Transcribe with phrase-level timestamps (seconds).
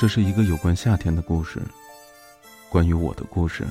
[0.00, 1.60] 这是一个有关夏天的故事，
[2.68, 3.66] 关于我的故事。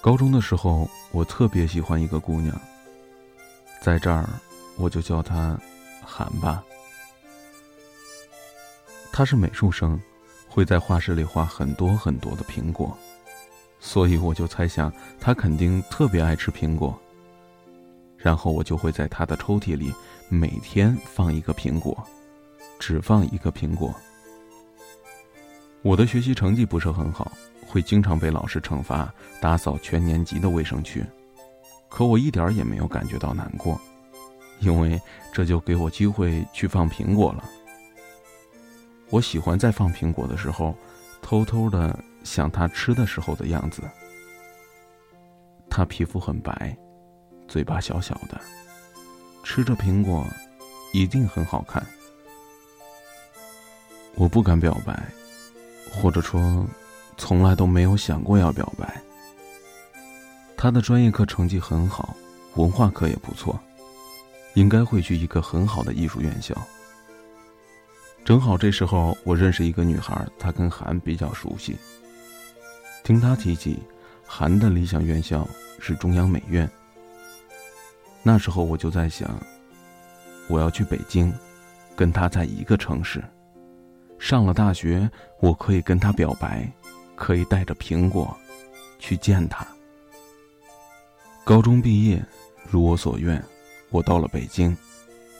[0.00, 2.56] 高中的时候，我特别喜欢一个姑娘，
[3.82, 4.28] 在这儿
[4.76, 5.58] 我就叫她
[6.04, 6.62] 韩吧。
[9.10, 10.00] 她是美术生，
[10.48, 12.96] 会在画室里画很多很多的苹果，
[13.80, 16.96] 所以我就猜想她肯定特别爱吃苹果。
[18.16, 19.92] 然后我就会在她的抽屉里
[20.28, 22.08] 每天放一个苹果。
[22.78, 23.94] 只放一个苹果。
[25.82, 27.30] 我的学习成绩不是很好，
[27.66, 31.04] 会经常被老师惩罚打扫全年级的卫生区，
[31.88, 33.80] 可我一点也没有感觉到难过，
[34.60, 35.00] 因为
[35.32, 37.44] 这就给我机会去放苹果了。
[39.10, 40.74] 我喜欢在放苹果的时候，
[41.22, 43.82] 偷偷的想他吃的时候的样子。
[45.70, 46.76] 他皮肤很白，
[47.46, 48.40] 嘴巴小小的，
[49.44, 50.26] 吃着苹果，
[50.92, 51.86] 一定很好看。
[54.16, 54.98] 我不敢表白，
[55.92, 56.66] 或者说，
[57.18, 59.00] 从来都没有想过要表白。
[60.56, 62.16] 他的专业课成绩很好，
[62.54, 63.60] 文化课也不错，
[64.54, 66.56] 应该会去一个很好的艺术院校。
[68.24, 71.76] 正好这时候我认识一个女孩，她跟韩比较熟悉。
[73.04, 73.78] 听她提起，
[74.26, 75.46] 韩的理想院校
[75.78, 76.68] 是中央美院。
[78.22, 79.38] 那时候我就在想，
[80.48, 81.32] 我要去北京，
[81.94, 83.22] 跟她在一个城市。
[84.18, 85.08] 上了大学，
[85.40, 86.70] 我可以跟他表白，
[87.14, 88.36] 可以带着苹果
[88.98, 89.66] 去见他。
[91.44, 92.24] 高中毕业，
[92.68, 93.42] 如我所愿，
[93.90, 94.76] 我到了北京，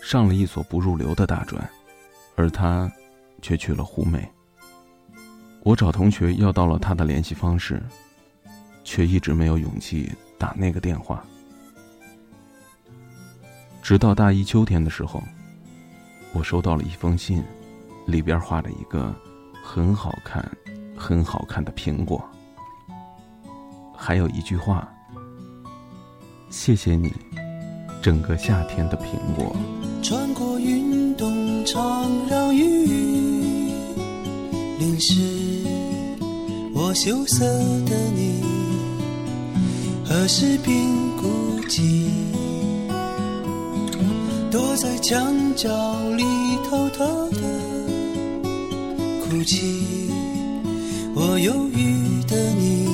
[0.01, 1.69] 上了一所不入流的大专，
[2.37, 2.91] 而他
[3.43, 4.29] 却去了湖美。
[5.63, 7.83] 我找同学要到了他的联系方式，
[8.85, 11.25] 却一直没有勇气打那个电话。
[13.83, 15.21] 直到大一秋天的时候，
[16.33, 17.43] 我收到了一封信。
[18.07, 19.15] 里边画着一个
[19.63, 20.49] 很好看、
[20.97, 22.25] 很好看的苹果，
[23.95, 24.89] 还有一句话
[26.49, 27.13] ：“谢谢你，
[28.01, 29.55] 整个夏天的苹果。”
[30.03, 32.63] 穿过运动场，让雨
[34.79, 35.65] 淋湿
[36.73, 37.45] 我羞涩
[37.87, 38.41] 的你，
[40.05, 40.87] 何时变
[41.17, 42.09] 孤寂？
[44.49, 45.69] 躲在墙角
[46.11, 46.23] 里
[46.71, 47.76] 偷偷的。
[49.29, 50.09] 哭泣
[51.13, 52.87] 我忧郁的你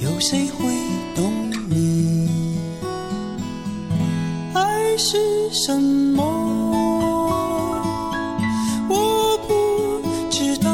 [0.00, 0.68] 有谁会
[1.14, 1.32] 懂
[1.70, 2.28] 你？
[4.52, 5.16] 爱是
[5.50, 6.22] 什么？
[8.88, 10.70] 我不知道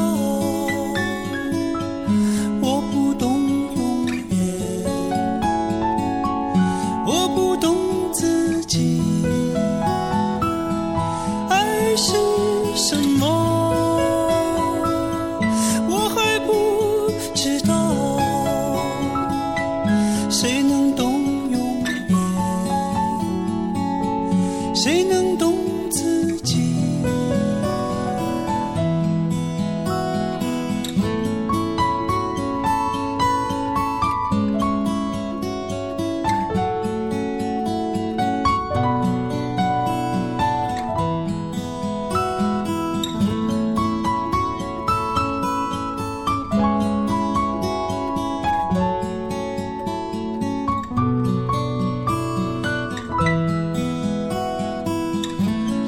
[2.60, 3.40] 我不懂
[3.76, 4.14] 永远
[7.06, 7.76] 我不懂
[8.12, 9.00] 自己。
[11.48, 12.12] 爱是
[12.74, 13.41] 什么？
[24.82, 25.71] 谁能懂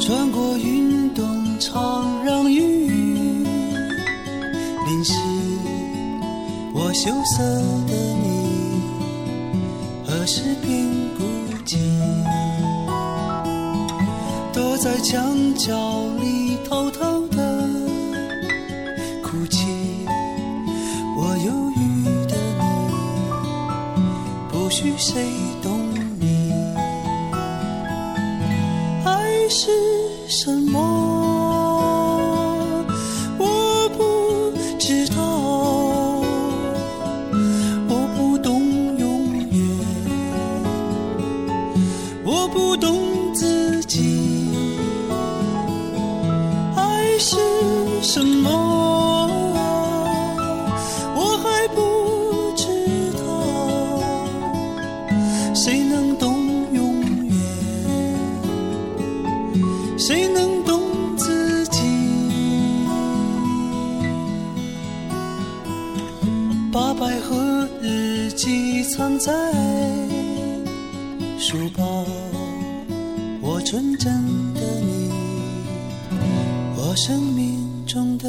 [0.07, 1.25] 穿过运动
[1.59, 2.89] 场，让雨
[4.87, 5.15] 淋湿
[6.75, 7.43] 我羞涩
[7.87, 8.83] 的你，
[10.07, 11.25] 何时变孤
[11.65, 11.79] 寂？
[14.53, 15.73] 躲在墙角
[16.21, 17.67] 里偷偷的
[19.23, 19.65] 哭泣。
[21.17, 22.63] 我忧郁的你，
[24.53, 25.25] 不许谁
[25.63, 25.84] 懂
[29.57, 29.71] 是
[30.27, 30.81] 什么
[33.39, 35.23] 我不知道
[37.89, 39.71] 我不懂永远
[42.25, 44.49] 我不懂自己
[46.75, 47.37] 爱是
[48.03, 48.84] 什么？
[66.75, 69.33] 把百合日记藏在
[71.39, 72.05] 书包，
[73.41, 74.13] 我纯真
[74.55, 75.09] 的你。
[76.77, 78.29] 我生命中的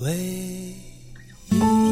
[0.00, 1.91] 唯一。